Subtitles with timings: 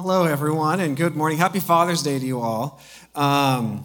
[0.00, 1.38] Hello, everyone, and good morning.
[1.38, 2.80] Happy Father's Day to you all.
[3.16, 3.82] Um,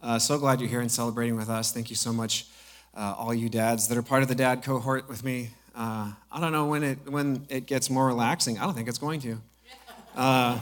[0.00, 1.72] uh, so glad you're here and celebrating with us.
[1.72, 2.46] Thank you so much,
[2.94, 5.50] uh, all you dads that are part of the dad cohort with me.
[5.74, 8.56] Uh, I don't know when it when it gets more relaxing.
[8.56, 9.40] I don't think it's going to.
[10.16, 10.60] Uh,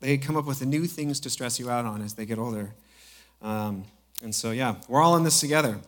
[0.00, 2.74] they come up with new things to stress you out on as they get older.
[3.40, 3.84] Um,
[4.20, 5.78] and so, yeah, we're all in this together.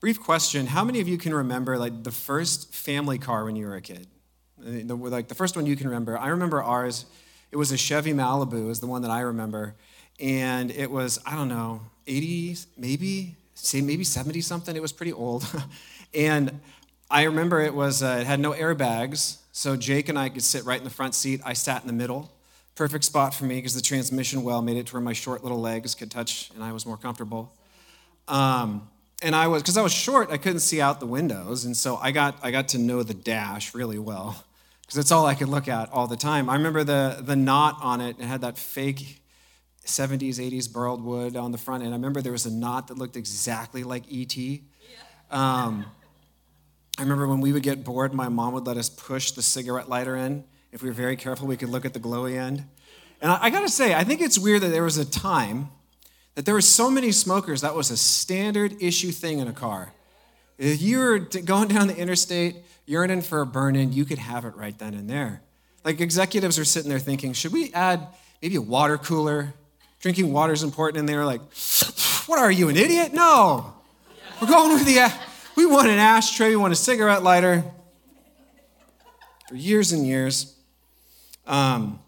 [0.00, 3.66] Brief question: How many of you can remember like the first family car when you
[3.66, 4.08] were a kid?
[4.62, 6.16] The, like the first one you can remember.
[6.16, 7.06] I remember ours.
[7.50, 8.70] It was a Chevy Malibu.
[8.70, 9.74] Is the one that I remember,
[10.20, 14.76] and it was I don't know 80 maybe say maybe 70 something.
[14.76, 15.44] It was pretty old,
[16.14, 16.60] and
[17.10, 20.64] I remember it was uh, it had no airbags, so Jake and I could sit
[20.64, 21.40] right in the front seat.
[21.44, 22.30] I sat in the middle.
[22.76, 25.60] Perfect spot for me because the transmission well made it to where my short little
[25.60, 27.52] legs could touch, and I was more comfortable.
[28.28, 28.88] Um,
[29.22, 31.96] and I was because I was short, I couldn't see out the windows, and so
[31.96, 34.44] I got I got to know the dash really well
[34.92, 36.50] because that's all I could look at all the time.
[36.50, 39.22] I remember the, the knot on it, it had that fake
[39.86, 41.94] 70s, 80s burled wood on the front end.
[41.94, 44.62] I remember there was a knot that looked exactly like E.T.
[44.82, 44.94] Yeah.
[45.30, 45.86] Um,
[46.98, 49.88] I remember when we would get bored, my mom would let us push the cigarette
[49.88, 50.44] lighter in.
[50.72, 52.62] If we were very careful, we could look at the glowy end.
[53.22, 55.70] And I, I gotta say, I think it's weird that there was a time
[56.34, 59.94] that there were so many smokers, that was a standard issue thing in a car.
[60.58, 64.44] If you were going down the interstate, yearning for a burn in, you could have
[64.44, 65.42] it right then and there.
[65.84, 68.06] Like executives are sitting there thinking, should we add
[68.40, 69.54] maybe a water cooler?
[70.00, 70.98] Drinking water is important.
[70.98, 71.40] And they're like,
[72.26, 73.12] what are you, an idiot?
[73.12, 73.74] No.
[74.40, 75.12] We're going with the,
[75.56, 77.64] we want an ashtray, we want a cigarette lighter.
[79.48, 80.56] For years and years.
[81.46, 81.98] Um,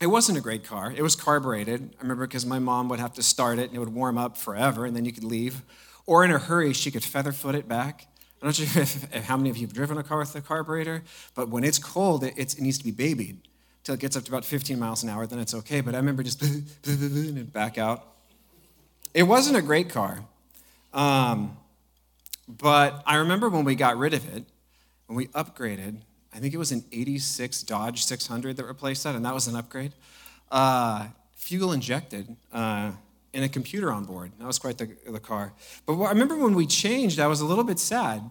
[0.00, 0.92] it wasn't a great car.
[0.94, 1.94] It was carbureted.
[1.98, 4.36] I remember because my mom would have to start it and it would warm up
[4.36, 5.62] forever and then you could leave.
[6.06, 8.06] Or in a hurry, she could feather foot it back.
[8.44, 10.42] I'm not sure if, if, how many of you have driven a car with a
[10.42, 11.02] carburetor,
[11.34, 13.38] but when it's cold, it, it needs to be babied
[13.78, 15.26] until it gets up to about 15 miles an hour.
[15.26, 15.80] Then it's okay.
[15.80, 16.42] But I remember just
[16.84, 18.06] and back out.
[19.14, 20.26] It wasn't a great car,
[20.92, 21.56] um,
[22.46, 24.44] but I remember when we got rid of it,
[25.06, 26.02] when we upgraded.
[26.34, 29.56] I think it was an '86 Dodge 600 that replaced that, and that was an
[29.56, 29.92] upgrade.
[30.50, 32.36] Uh, fuel injected.
[32.52, 32.90] Uh,
[33.34, 34.32] and a computer on board.
[34.38, 35.52] That was quite the, the car.
[35.84, 38.22] But I remember when we changed, I was a little bit sad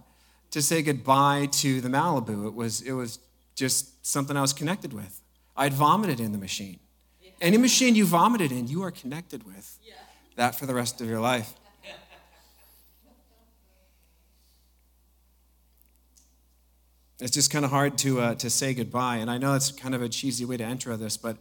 [0.51, 2.47] to say goodbye to the Malibu.
[2.47, 3.19] It was, it was
[3.55, 5.21] just something I was connected with.
[5.55, 6.79] I'd vomited in the machine.
[7.21, 7.31] Yeah.
[7.41, 9.95] Any machine you vomited in, you are connected with yeah.
[10.37, 11.53] that for the rest of your life.
[17.19, 19.17] it's just kind of hard to, uh, to say goodbye.
[19.17, 21.37] And I know it's kind of a cheesy way to enter this, but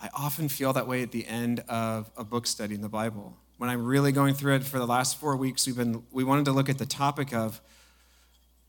[0.00, 3.36] I often feel that way at the end of a book study in the Bible.
[3.58, 6.46] When I'm really going through it for the last four weeks, we've been, we wanted
[6.46, 7.60] to look at the topic of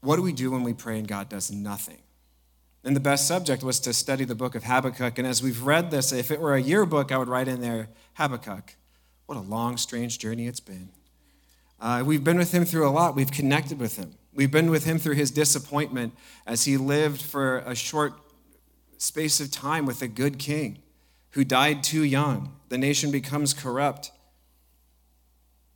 [0.01, 1.99] what do we do when we pray and God does nothing?
[2.83, 5.17] And the best subject was to study the book of Habakkuk.
[5.19, 7.87] And as we've read this, if it were a yearbook, I would write in there
[8.15, 8.75] Habakkuk.
[9.27, 10.89] What a long, strange journey it's been.
[11.79, 13.15] Uh, we've been with him through a lot.
[13.15, 14.15] We've connected with him.
[14.33, 16.13] We've been with him through his disappointment
[16.45, 18.13] as he lived for a short
[18.97, 20.79] space of time with a good king
[21.31, 22.55] who died too young.
[22.69, 24.11] The nation becomes corrupt.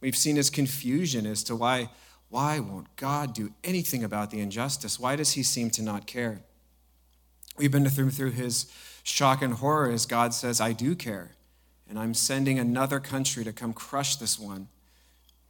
[0.02, 1.90] We've seen his confusion as to why,
[2.30, 5.00] why won't God do anything about the injustice?
[5.00, 6.42] Why does he seem to not care?
[7.58, 8.72] We've been through, through his
[9.04, 11.32] shock and horror as God says, I do care,
[11.90, 14.68] and I'm sending another country to come crush this one,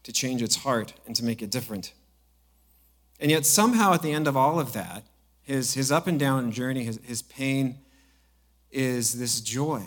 [0.04, 1.94] to change its heart and to make it different.
[3.20, 5.04] And yet, somehow, at the end of all of that,
[5.42, 7.80] his, his up and down journey, his, his pain,
[8.72, 9.84] is this joy.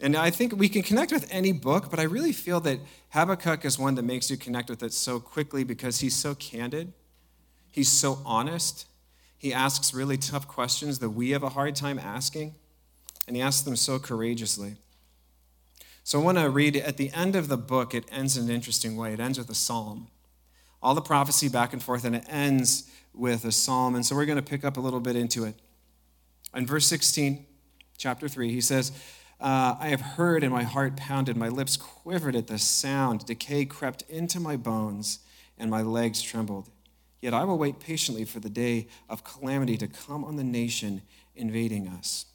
[0.00, 2.80] And I think we can connect with any book, but I really feel that
[3.10, 6.92] Habakkuk is one that makes you connect with it so quickly because he's so candid,
[7.70, 8.86] he's so honest,
[9.38, 12.54] he asks really tough questions that we have a hard time asking,
[13.26, 14.76] and he asks them so courageously.
[16.04, 18.50] So I want to read at the end of the book, it ends in an
[18.50, 19.12] interesting way.
[19.12, 20.08] It ends with a psalm.
[20.82, 23.94] All the prophecy back and forth, and it ends with a psalm.
[23.94, 25.54] And so we're going to pick up a little bit into it.
[26.54, 27.46] In verse 16,
[27.96, 28.90] chapter 3, he says,
[29.42, 33.26] uh, I have heard, and my heart pounded, my lips quivered at the sound.
[33.26, 35.18] Decay crept into my bones,
[35.58, 36.70] and my legs trembled.
[37.20, 41.02] Yet I will wait patiently for the day of calamity to come on the nation
[41.34, 42.26] invading us.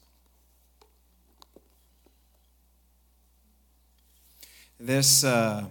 [4.78, 5.66] This, uh,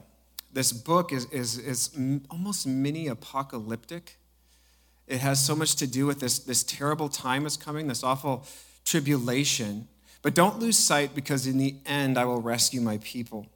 [0.52, 1.92] this book is, is, is
[2.32, 4.18] almost mini apocalyptic.
[5.08, 8.46] It has so much to do with this, this terrible time is coming, this awful
[8.84, 9.88] tribulation.
[10.28, 13.48] But don't lose sight because in the end, I will rescue my people.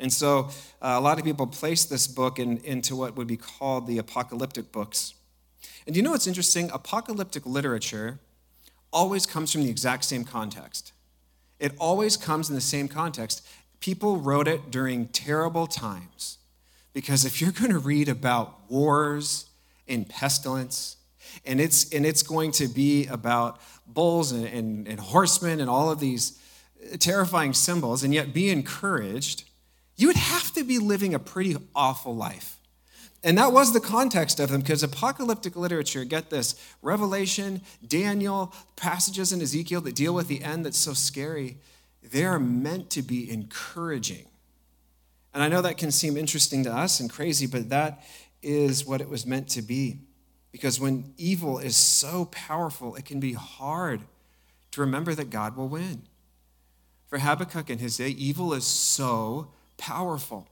[0.00, 0.48] And so
[0.82, 3.98] uh, a lot of people place this book in, into what would be called the
[3.98, 5.14] apocalyptic books.
[5.86, 6.72] And you know what's interesting?
[6.72, 8.18] Apocalyptic literature
[8.92, 10.92] always comes from the exact same context.
[11.60, 13.46] It always comes in the same context.
[13.78, 16.38] People wrote it during terrible times.
[16.94, 19.46] Because if you're going to read about wars
[19.86, 20.96] and pestilence,
[21.44, 25.90] and it's, and it's going to be about bulls and, and, and horsemen and all
[25.90, 26.38] of these
[26.98, 29.44] terrifying symbols, and yet be encouraged,
[29.96, 32.58] you would have to be living a pretty awful life.
[33.24, 39.32] And that was the context of them because apocalyptic literature, get this, Revelation, Daniel, passages
[39.32, 41.56] in Ezekiel that deal with the end that's so scary,
[42.02, 44.26] they are meant to be encouraging.
[45.34, 48.04] And I know that can seem interesting to us and crazy, but that
[48.40, 49.98] is what it was meant to be.
[50.58, 54.00] Because when evil is so powerful, it can be hard
[54.72, 56.02] to remember that God will win.
[57.06, 60.48] For Habakkuk in his day, evil is so powerful.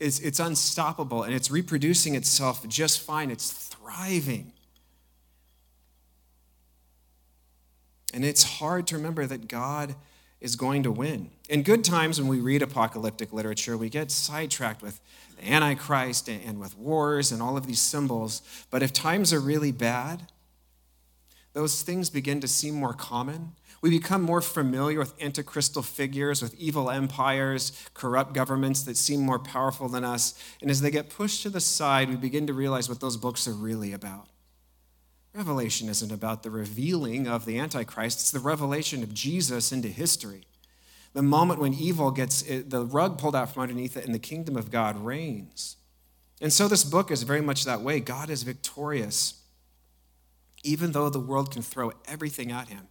[0.00, 3.30] It's, it's unstoppable and it's reproducing itself just fine.
[3.30, 4.52] It's thriving.
[8.12, 9.94] And it's hard to remember that God
[10.40, 11.30] is going to win.
[11.48, 15.00] In good times, when we read apocalyptic literature, we get sidetracked with
[15.42, 18.42] Antichrist and with wars and all of these symbols.
[18.70, 20.28] But if times are really bad,
[21.52, 23.52] those things begin to seem more common.
[23.80, 29.38] We become more familiar with antichristal figures, with evil empires, corrupt governments that seem more
[29.38, 30.34] powerful than us.
[30.62, 33.46] And as they get pushed to the side, we begin to realize what those books
[33.46, 34.28] are really about.
[35.34, 40.46] Revelation isn't about the revealing of the Antichrist, it's the revelation of Jesus into history.
[41.14, 44.56] The moment when evil gets the rug pulled out from underneath it and the kingdom
[44.56, 45.76] of God reigns.
[46.40, 48.00] And so this book is very much that way.
[48.00, 49.40] God is victorious,
[50.64, 52.88] even though the world can throw everything at him.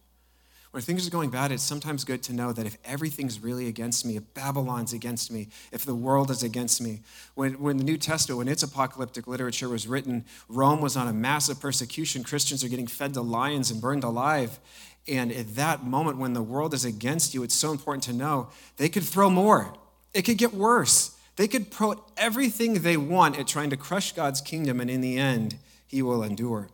[0.70, 4.04] When things are going bad, it's sometimes good to know that if everything's really against
[4.04, 7.02] me, if Babylon's against me, if the world is against me,
[7.36, 11.12] when, when the New Testament, when its apocalyptic literature was written, Rome was on a
[11.12, 12.24] massive persecution.
[12.24, 14.58] Christians are getting fed to lions and burned alive.
[15.06, 18.48] And at that moment, when the world is against you, it's so important to know
[18.76, 19.74] they could throw more,
[20.12, 21.10] it could get worse.
[21.36, 25.18] They could put everything they want at trying to crush God's kingdom, and in the
[25.18, 26.68] end, he will endure.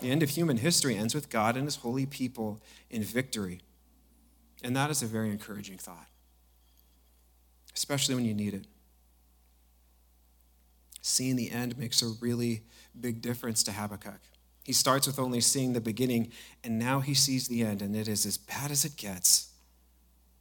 [0.00, 3.60] The end of human history ends with God and his holy people in victory.
[4.62, 6.08] And that is a very encouraging thought,
[7.74, 8.66] especially when you need it.
[11.02, 12.62] Seeing the end makes a really
[12.98, 14.20] big difference to Habakkuk.
[14.64, 16.30] He starts with only seeing the beginning,
[16.62, 19.50] and now he sees the end, and it is as bad as it gets.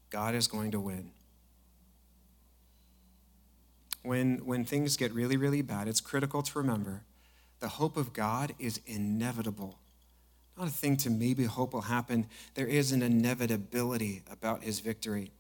[0.10, 1.12] God is going to win.
[4.04, 7.04] When, when things get really, really bad, it's critical to remember
[7.60, 9.80] the hope of God is inevitable.
[10.58, 12.28] Not a thing to maybe hope will happen.
[12.54, 15.32] There is an inevitability about his victory.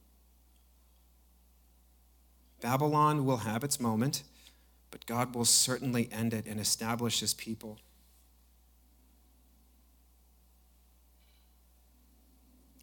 [2.61, 4.23] Babylon will have its moment,
[4.89, 7.79] but God will certainly end it and establish his people.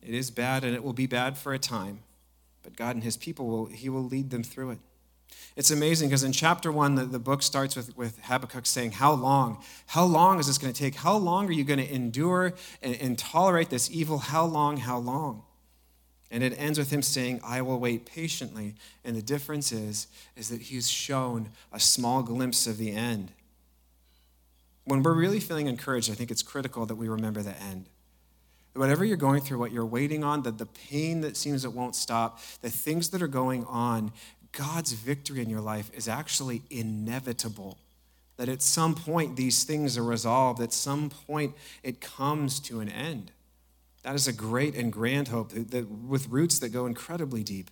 [0.05, 2.01] It is bad and it will be bad for a time,
[2.63, 4.79] but God and his people will he will lead them through it.
[5.57, 9.13] It's amazing because in chapter one, the, the book starts with, with Habakkuk saying, How
[9.13, 9.63] long?
[9.87, 10.97] How long is this going to take?
[10.97, 14.19] How long are you going to endure and, and tolerate this evil?
[14.19, 14.79] How long?
[14.79, 15.45] How long?
[16.31, 18.75] And it ends with him saying, I will wait patiently.
[19.05, 23.31] And the difference is, is that he's shown a small glimpse of the end.
[24.85, 27.87] When we're really feeling encouraged, I think it's critical that we remember the end.
[28.75, 31.95] Whatever you're going through, what you're waiting on, the, the pain that seems it won't
[31.95, 34.13] stop, the things that are going on,
[34.51, 37.79] God's victory in your life is actually inevitable.
[38.37, 42.89] That at some point these things are resolved, at some point it comes to an
[42.89, 43.31] end.
[44.03, 47.71] That is a great and grand hope that, with roots that go incredibly deep.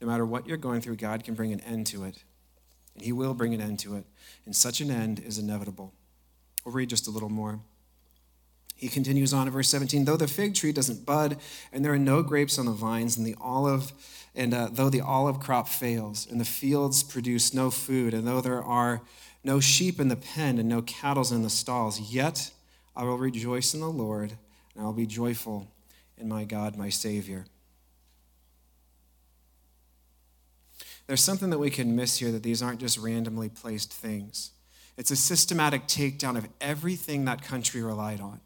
[0.00, 2.22] No matter what you're going through, God can bring an end to it.
[2.98, 4.04] And He will bring an end to it.
[4.44, 5.92] And such an end is inevitable.
[6.64, 7.60] We'll read just a little more.
[8.74, 11.38] He continues on in verse 17, though the fig tree doesn't bud
[11.72, 13.92] and there are no grapes on the vines and the olive
[14.34, 18.40] and uh, though the olive crop fails and the fields produce no food and though
[18.40, 19.02] there are
[19.42, 22.50] no sheep in the pen and no cattle in the stalls, yet
[22.94, 24.32] I will rejoice in the Lord
[24.74, 25.68] and I will be joyful
[26.16, 27.46] in my God, my Savior.
[31.08, 34.52] There's something that we can miss here that these aren't just randomly placed things.
[34.96, 38.40] It's a systematic takedown of everything that country relied on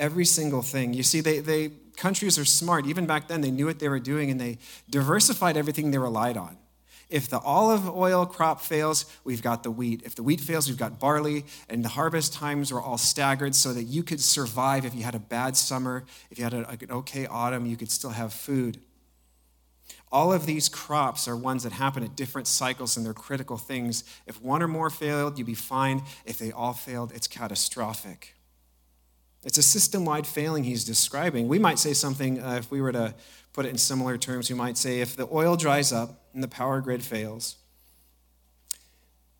[0.00, 0.94] every single thing.
[0.94, 2.86] You see, they, they countries are smart.
[2.86, 4.58] Even back then, they knew what they were doing and they
[4.88, 6.56] diversified everything they relied on.
[7.10, 10.02] If the olive oil crop fails, we've got the wheat.
[10.04, 11.44] If the wheat fails, we've got barley.
[11.68, 15.16] And the harvest times were all staggered so that you could survive if you had
[15.16, 18.80] a bad summer, if you had an okay autumn, you could still have food.
[20.12, 24.02] All of these crops are ones that happen at different cycles and they're critical things.
[24.26, 26.02] If one or more failed, you'd be fine.
[26.24, 28.34] If they all failed, it's catastrophic.
[29.44, 31.48] It's a system wide failing he's describing.
[31.48, 33.14] We might say something, uh, if we were to
[33.52, 36.48] put it in similar terms, we might say if the oil dries up and the
[36.48, 37.56] power grid fails,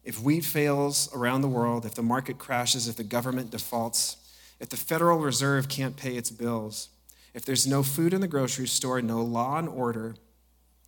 [0.04, 4.16] if wheat fails around the world, if the market crashes, if the government defaults,
[4.58, 6.88] if the Federal Reserve can't pay its bills,
[7.34, 10.14] if there's no food in the grocery store, no law and order,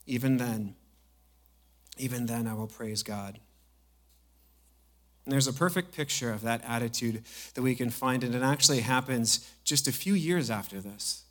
[0.07, 0.75] even then,
[1.99, 3.39] even then I will praise God.
[5.25, 7.23] And there's a perfect picture of that attitude
[7.55, 11.23] that we can find, and it actually happens just a few years after this.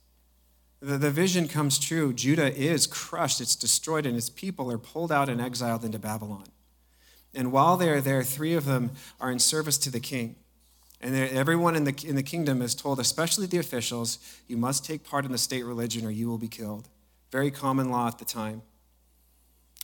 [0.82, 2.14] The, the vision comes true.
[2.14, 6.46] Judah is crushed, it's destroyed, and its people are pulled out and exiled into Babylon.
[7.34, 10.36] And while they are there, three of them are in service to the king.
[11.02, 15.04] And everyone in the, in the kingdom is told, especially the officials, you must take
[15.04, 16.88] part in the state religion or you will be killed.
[17.32, 18.62] Very common law at the time.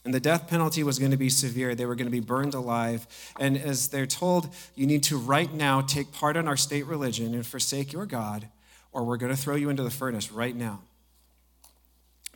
[0.05, 1.75] And the death penalty was going to be severe.
[1.75, 3.07] They were going to be burned alive.
[3.39, 7.33] And as they're told, you need to right now take part in our state religion
[7.33, 8.47] and forsake your God,
[8.93, 10.81] or we're going to throw you into the furnace right now.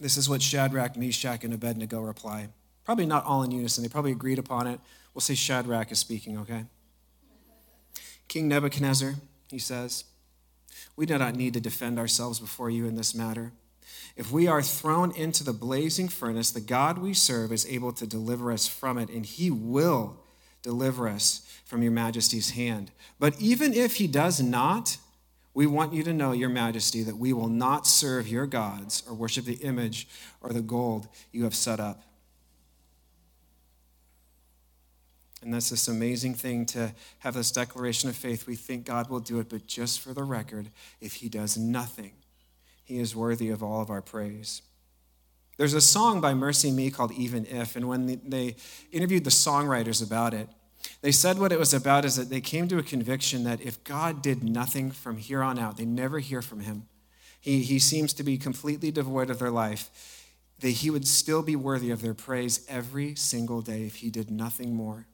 [0.01, 2.49] This is what Shadrach, Meshach, and Abednego reply.
[2.83, 3.83] Probably not all in unison.
[3.83, 4.79] They probably agreed upon it.
[5.13, 6.65] We'll say Shadrach is speaking, okay?
[8.27, 9.15] King Nebuchadnezzar,
[9.49, 10.05] he says,
[10.95, 13.53] we do not need to defend ourselves before you in this matter.
[14.15, 18.07] If we are thrown into the blazing furnace, the God we serve is able to
[18.07, 20.17] deliver us from it, and he will
[20.61, 22.91] deliver us from your majesty's hand.
[23.19, 24.97] But even if he does not,
[25.53, 29.13] we want you to know, your majesty, that we will not serve your gods or
[29.13, 30.07] worship the image
[30.41, 32.03] or the gold you have set up.
[35.41, 38.45] And that's this amazing thing to have this declaration of faith.
[38.45, 42.11] We think God will do it, but just for the record, if He does nothing,
[42.91, 44.61] He is worthy of all of our praise.
[45.57, 48.57] There's a song by MercyMe called Even If, and when they
[48.91, 50.49] interviewed the songwriters about it,
[51.01, 53.81] they said what it was about is that they came to a conviction that if
[53.85, 56.87] God did nothing from here on out, they never hear from Him.
[57.39, 60.27] He, he seems to be completely devoid of their life,
[60.59, 64.29] that He would still be worthy of their praise every single day if He did
[64.29, 65.07] nothing more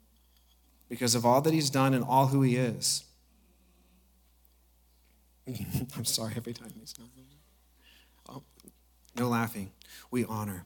[0.89, 3.03] because of all that he's done and all who he is.
[5.96, 7.10] I'm sorry every time he's not.
[9.17, 9.71] No laughing.
[10.12, 10.65] We honor.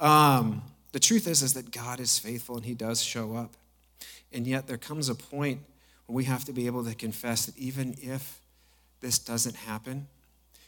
[0.00, 3.54] Um, the truth is, is that God is faithful and he does show up.
[4.32, 5.60] And yet there comes a point
[6.06, 8.40] when we have to be able to confess that even if
[9.00, 10.08] this doesn't happen,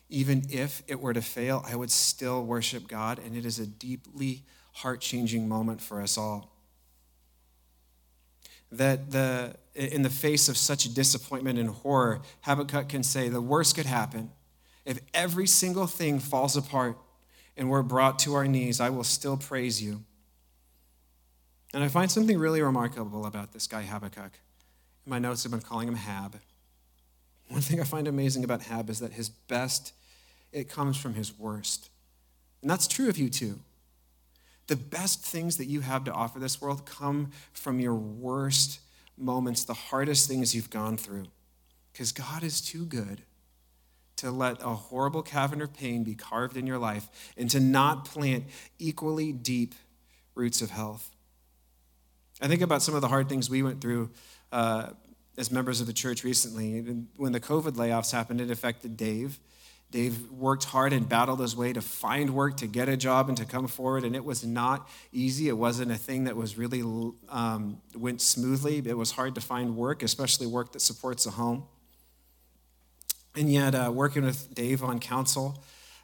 [0.09, 3.19] even if it were to fail, I would still worship God.
[3.19, 6.55] And it is a deeply heart changing moment for us all
[8.79, 13.77] that the, in the face of such disappointment and horror, Habakkuk can say, The worst
[13.77, 14.31] could happen.
[14.85, 16.99] If every single thing falls apart
[17.57, 20.03] and we're brought to our knees, I will still praise you.
[21.73, 24.33] And I find something really remarkable about this guy, Habakkuk.
[25.07, 26.37] In my notes, I've been calling him Hab.
[27.49, 29.93] One thing I find amazing about Hab is that his best,
[30.53, 31.91] it comes from his worst.
[32.63, 33.61] And that's true of you too.
[34.67, 38.81] The best things that you have to offer this world come from your worst
[39.19, 41.27] moments, the hardest things you've gone through.
[41.93, 43.23] Because God is too good
[44.17, 48.05] to let a horrible cavern of pain be carved in your life and to not
[48.05, 48.45] plant
[48.79, 49.75] equally deep
[50.35, 51.11] roots of health.
[52.41, 54.11] I think about some of the hard things we went through
[54.53, 54.91] uh,
[55.37, 56.81] as members of the church recently.
[57.17, 59.39] When the COVID layoffs happened, it affected Dave.
[59.91, 63.37] Dave worked hard and battled his way to find work, to get a job, and
[63.39, 64.03] to come forward.
[64.03, 65.49] And it was not easy.
[65.49, 66.83] It wasn't a thing that was really
[67.29, 68.79] um, went smoothly.
[68.79, 71.65] It was hard to find work, especially work that supports a home.
[73.37, 75.63] And yet, uh, working with Dave on council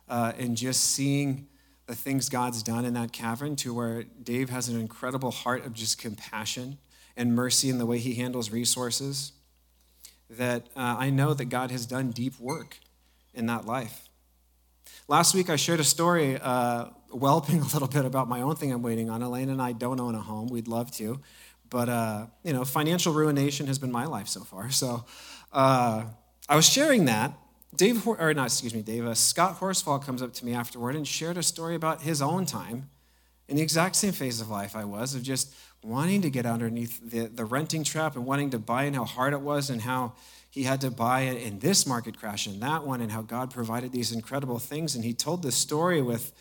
[0.08, 1.46] uh, and just seeing
[1.86, 5.72] the things God's done in that cavern, to where Dave has an incredible heart of
[5.72, 6.78] just compassion
[7.16, 9.32] and mercy in the way he handles resources,
[10.28, 12.78] that uh, I know that God has done deep work
[13.34, 14.08] in that life.
[15.08, 18.72] Last week, I shared a story, uh, whelping a little bit about my own thing
[18.72, 19.22] I'm waiting on.
[19.22, 20.48] Elaine and I don't own a home.
[20.48, 21.20] We'd love to.
[21.68, 24.70] But, uh, you know, financial ruination has been my life so far.
[24.70, 25.04] So
[25.52, 26.04] uh,
[26.50, 27.32] I was sharing that.
[27.76, 31.06] Dave, or not, excuse me, Dave, uh, Scott Horsfall comes up to me afterward and
[31.06, 32.90] shared a story about his own time
[33.46, 35.54] in the exact same phase of life I was, of just
[35.84, 39.32] wanting to get underneath the, the renting trap and wanting to buy and how hard
[39.32, 40.14] it was and how
[40.50, 43.52] he had to buy it in this market crash and that one, and how God
[43.52, 44.96] provided these incredible things.
[44.96, 46.32] And he told this story with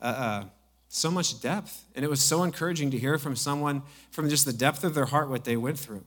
[0.00, 0.44] uh, uh,
[0.88, 1.84] so much depth.
[1.94, 5.04] And it was so encouraging to hear from someone, from just the depth of their
[5.04, 6.06] heart, what they went through.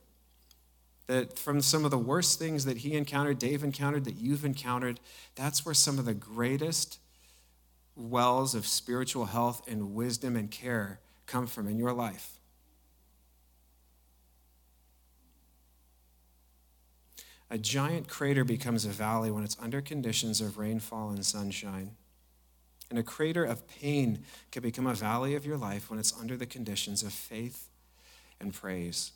[1.08, 5.00] That from some of the worst things that he encountered, Dave encountered, that you've encountered,
[5.36, 7.00] that's where some of the greatest
[7.96, 12.40] wells of spiritual health and wisdom and care come from in your life?
[17.50, 21.92] A giant crater becomes a valley when it's under conditions of rainfall and sunshine.
[22.90, 26.36] And a crater of pain can become a valley of your life when it's under
[26.36, 27.70] the conditions of faith
[28.40, 29.12] and praise.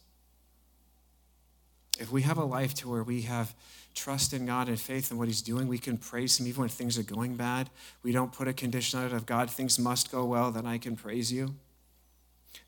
[1.99, 3.53] If we have a life to where we have
[3.93, 6.69] trust in God and faith in what He's doing, we can praise Him even when
[6.69, 7.69] things are going bad.
[8.03, 10.77] We don't put a condition on it of God, things must go well, then I
[10.77, 11.55] can praise you.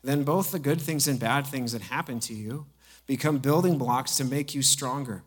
[0.02, 2.66] Then both the good things and bad things that happen to you
[3.06, 5.22] become building blocks to make you stronger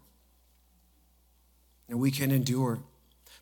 [1.93, 2.79] and we can endure.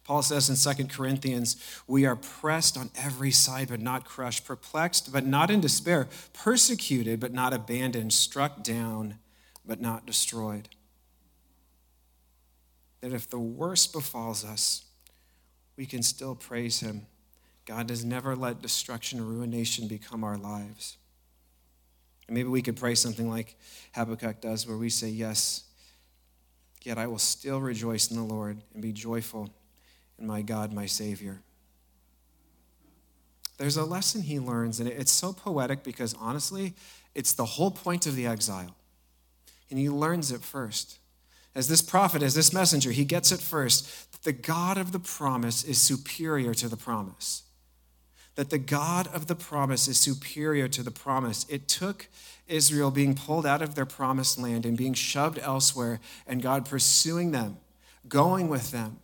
[0.04, 1.56] Paul says in 2 Corinthians,
[1.88, 7.20] we are pressed on every side, but not crushed, perplexed, but not in despair, persecuted,
[7.20, 9.20] but not abandoned, struck down,
[9.66, 10.70] but not destroyed.
[13.02, 14.86] That if the worst befalls us,
[15.76, 17.08] we can still praise him.
[17.66, 20.98] God does never let destruction or ruination become our lives.
[22.28, 23.56] And maybe we could pray something like
[23.94, 25.66] Habakkuk does, where we say, Yes,
[26.84, 29.50] Yet I will still rejoice in the Lord and be joyful
[30.18, 31.42] in my God, my Savior.
[33.58, 36.74] There's a lesson he learns, and it's so poetic because honestly,
[37.14, 38.76] it's the whole point of the exile.
[39.72, 41.00] And he learns it first.
[41.56, 44.12] As this prophet, as this messenger, he gets it first.
[44.12, 47.44] that The God of the promise is superior to the promise.
[48.36, 51.46] That the God of the promise is superior to the promise.
[51.50, 52.08] It took
[52.48, 57.32] Israel being pulled out of their promised land and being shoved elsewhere, and God pursuing
[57.32, 57.58] them,
[58.08, 59.00] going with them,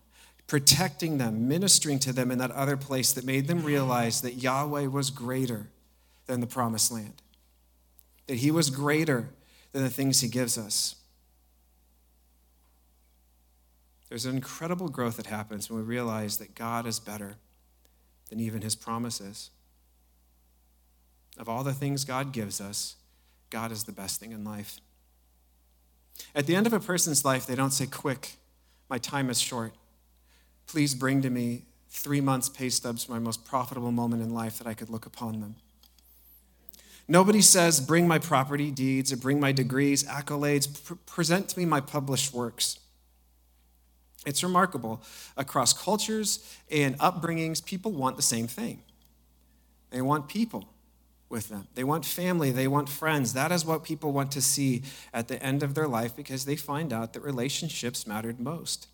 [0.47, 4.87] protecting them, ministering to them in that other place that made them realize that Yahweh
[4.87, 5.67] was greater
[6.25, 7.21] than the promised land,
[8.27, 9.29] that He was greater
[9.71, 10.95] than the things He gives us.
[14.09, 17.35] There's an incredible growth that happens when we realize that God is better
[18.29, 19.49] than even His promises.
[21.37, 22.95] Of all the things God gives us,
[23.49, 24.79] God is the best thing in life.
[26.33, 28.37] At the end of a person's life, they don't say, Quick,
[28.89, 29.73] my time is short.
[30.65, 34.57] Please bring to me three months' pay stubs for my most profitable moment in life
[34.57, 35.55] that I could look upon them.
[37.07, 41.65] Nobody says, Bring my property deeds or bring my degrees, accolades, pr- present to me
[41.65, 42.79] my published works.
[44.25, 45.01] It's remarkable.
[45.37, 48.81] Across cultures and upbringings, people want the same thing.
[49.89, 50.67] They want people
[51.29, 51.67] with them.
[51.75, 53.33] They want family, they want friends.
[53.33, 56.55] That is what people want to see at the end of their life because they
[56.55, 58.87] find out that relationships mattered most.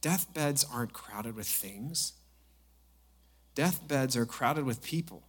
[0.00, 2.12] Deathbeds aren't crowded with things,
[3.54, 5.22] deathbeds are crowded with people.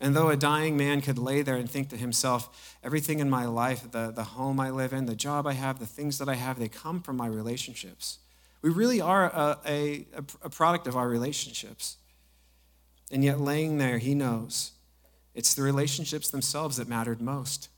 [0.00, 3.46] And though a dying man could lay there and think to himself, everything in my
[3.46, 6.34] life, the, the home I live in, the job I have, the things that I
[6.34, 8.18] have, they come from my relationships.
[8.60, 10.06] We really are a, a,
[10.42, 11.96] a product of our relationships.
[13.10, 14.72] And yet, laying there, he knows
[15.34, 17.68] it's the relationships themselves that mattered most.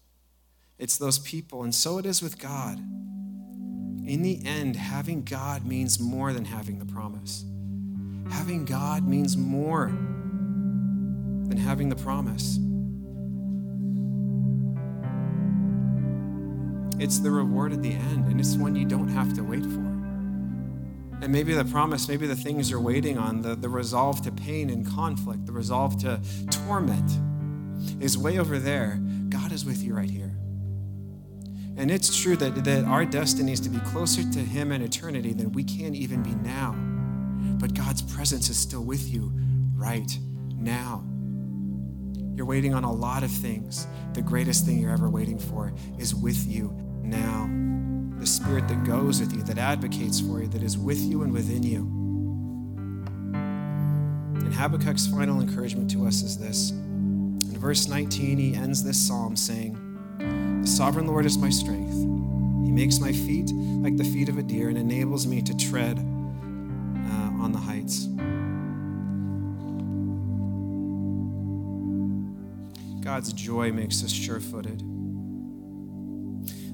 [0.79, 1.63] It's those people.
[1.65, 2.79] And so it is with God.
[2.79, 7.45] In the end, having God means more than having the promise.
[8.31, 9.93] Having God means more
[11.49, 12.59] than having the promise.
[17.01, 19.89] It's the reward at the end, and it's one you don't have to wait for.
[21.21, 24.71] And maybe the promise, maybe the things you're waiting on, the, the resolve to pain
[24.71, 27.11] and conflict, the resolve to torment
[28.01, 29.01] is way over there.
[29.29, 30.37] God is with you right here.
[31.77, 35.33] And it's true that, that our destiny is to be closer to Him in eternity
[35.33, 36.73] than we can even be now.
[37.61, 39.33] But God's presence is still with you
[39.75, 40.19] right
[40.57, 41.05] now.
[42.39, 43.89] You're waiting on a lot of things.
[44.13, 46.73] The greatest thing you're ever waiting for is with you
[47.03, 47.51] now
[48.21, 51.33] the Spirit that goes with you, that advocates for you, that is with you and
[51.33, 51.79] within you.
[54.39, 56.71] And Habakkuk's final encouragement to us is this.
[56.71, 61.95] In verse 19, he ends this psalm saying, The sovereign Lord is my strength.
[62.65, 63.51] He makes my feet
[63.83, 68.09] like the feet of a deer and enables me to tread uh, on the heights.
[73.09, 74.83] God's joy makes us sure footed.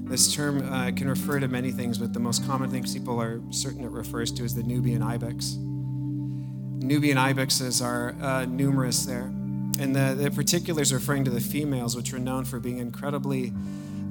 [0.05, 3.39] This term uh, can refer to many things, but the most common thing people are
[3.51, 5.55] certain it refers to is the Nubian ibex.
[5.55, 9.31] Nubian ibexes are uh, numerous there.
[9.79, 13.53] And the, the particulars referring to the females, which were known for being incredibly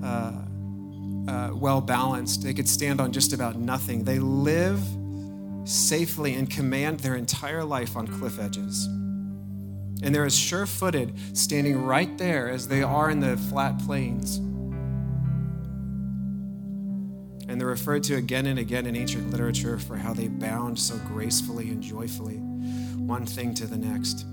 [0.02, 0.32] uh,
[1.28, 2.42] uh, well balanced.
[2.42, 4.04] They could stand on just about nothing.
[4.04, 4.80] They live
[5.64, 8.88] safely and command their entire life on cliff edges.
[10.04, 14.36] And they're as sure footed standing right there as they are in the flat plains.
[17.48, 20.98] And they're referred to again and again in ancient literature for how they bound so
[21.08, 22.36] gracefully and joyfully.
[22.36, 24.26] one thing to the next.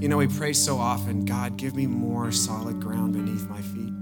[0.00, 3.92] You know, we pray so often God, give me more solid ground beneath my feet.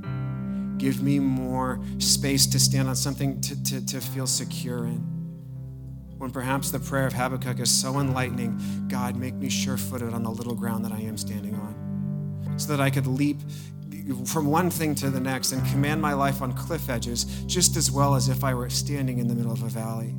[0.79, 5.16] Give me more space to stand on something to, to, to feel secure in.
[6.19, 10.23] When perhaps the prayer of Habakkuk is so enlightening God, make me sure footed on
[10.23, 13.41] the little ground that I am standing on, so that I could leap
[14.25, 17.91] from one thing to the next and command my life on cliff edges just as
[17.91, 20.15] well as if I were standing in the middle of a valley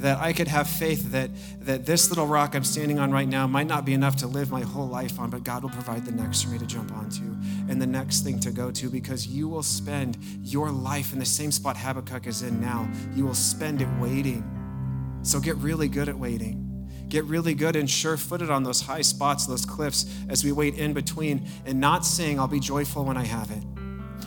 [0.00, 3.46] that I could have faith that, that this little rock I'm standing on right now
[3.46, 6.12] might not be enough to live my whole life on, but God will provide the
[6.12, 7.36] next for me to jump onto
[7.68, 11.26] and the next thing to go to because you will spend your life in the
[11.26, 12.88] same spot Habakkuk is in now.
[13.14, 14.59] You will spend it waiting.
[15.22, 16.66] So get really good at waiting.
[17.08, 20.76] Get really good and sure footed on those high spots, those cliffs, as we wait
[20.76, 23.64] in between and not saying, I'll be joyful when I have it,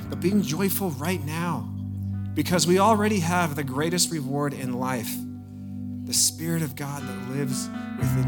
[0.10, 1.70] but being joyful right now
[2.34, 5.14] because we already have the greatest reward in life
[6.06, 8.28] the Spirit of God that lives within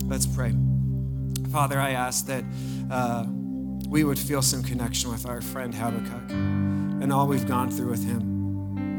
[0.00, 0.08] you.
[0.08, 0.54] Let's pray.
[1.50, 2.44] Father, I ask that
[2.90, 3.24] uh,
[3.88, 8.04] we would feel some connection with our friend Habakkuk and all we've gone through with
[8.04, 8.35] him.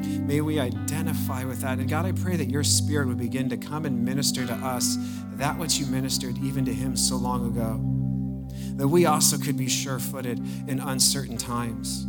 [0.06, 1.80] May we identify with that.
[1.80, 4.98] And God, I pray that your spirit would begin to come and minister to us
[5.34, 7.82] that which you ministered even to him so long ago.
[8.78, 12.06] That we also could be sure footed in uncertain times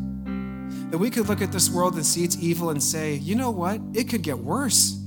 [0.91, 3.51] that we could look at this world and see its evil and say, you know
[3.51, 3.81] what?
[3.93, 4.99] It could get worse,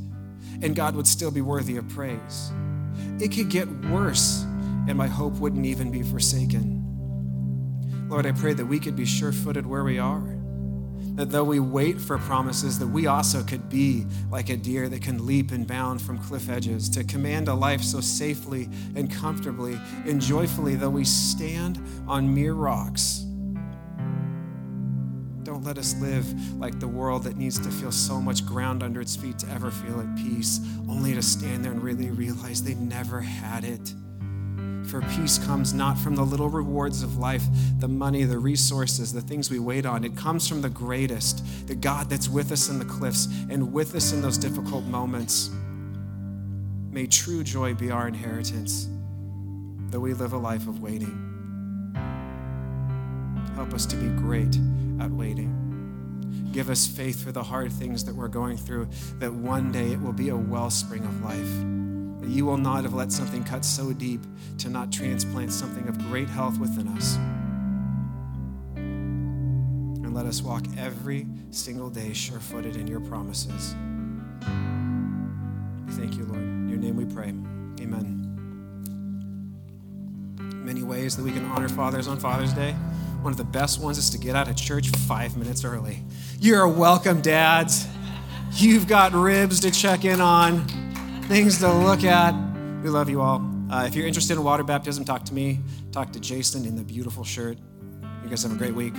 [0.61, 2.51] and God would still be worthy of praise.
[3.19, 4.43] It could get worse,
[4.87, 6.77] and my hope wouldn't even be forsaken.
[8.09, 10.37] Lord, I pray that we could be sure footed where we are.
[11.15, 15.01] That though we wait for promises, that we also could be like a deer that
[15.01, 19.79] can leap and bound from cliff edges, to command a life so safely and comfortably
[20.05, 23.25] and joyfully, though we stand on mere rocks
[25.61, 29.01] don't let us live like the world that needs to feel so much ground under
[29.01, 32.73] its feet to ever feel at peace, only to stand there and really realize they
[32.75, 33.93] never had it.
[34.87, 37.43] For peace comes not from the little rewards of life,
[37.79, 40.03] the money, the resources, the things we wait on.
[40.03, 43.95] It comes from the greatest, the God that's with us in the cliffs and with
[43.95, 45.49] us in those difficult moments.
[46.91, 48.89] May true joy be our inheritance,
[49.89, 51.29] though we live a life of waiting.
[53.55, 54.57] Help us to be great
[54.99, 56.49] at waiting.
[56.51, 58.89] Give us faith for the hard things that we're going through,
[59.19, 61.80] that one day it will be a wellspring of life.
[62.23, 64.21] You will not have let something cut so deep
[64.59, 67.17] to not transplant something of great health within us.
[68.75, 73.75] And let us walk every single day sure footed in your promises.
[75.85, 76.41] We thank you, Lord.
[76.41, 77.29] In your name we pray.
[77.83, 78.17] Amen.
[80.63, 82.75] Many ways that we can honor fathers on Father's Day.
[83.21, 86.03] One of the best ones is to get out of church five minutes early.
[86.39, 87.87] You're welcome, dads.
[88.53, 90.65] You've got ribs to check in on,
[91.31, 92.35] things to look at.
[92.83, 93.41] We love you all.
[93.71, 95.59] Uh, if you're interested in water baptism, talk to me.
[95.93, 97.57] Talk to Jason in the beautiful shirt.
[98.21, 98.93] You guys have a great week.